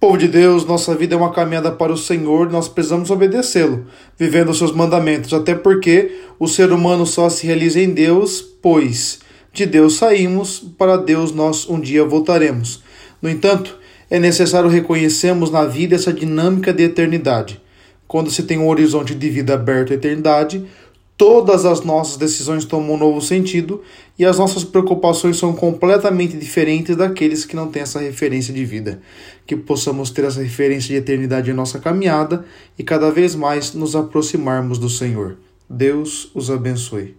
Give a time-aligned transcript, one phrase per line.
[0.00, 3.84] Povo de Deus, nossa vida é uma caminhada para o Senhor, nós precisamos obedecê-lo,
[4.16, 9.18] vivendo os seus mandamentos, até porque o ser humano só se realiza em Deus, pois
[9.52, 12.80] de Deus saímos, para Deus nós um dia voltaremos.
[13.20, 13.76] No entanto,
[14.08, 17.60] é necessário reconhecermos na vida essa dinâmica de eternidade.
[18.06, 20.64] Quando se tem um horizonte de vida aberto à eternidade,
[21.18, 23.82] todas as nossas decisões tomam um novo sentido
[24.16, 29.02] e as nossas preocupações são completamente diferentes daqueles que não têm essa referência de vida.
[29.44, 32.44] Que possamos ter essa referência de eternidade em nossa caminhada
[32.78, 35.36] e cada vez mais nos aproximarmos do Senhor.
[35.68, 37.18] Deus os abençoe.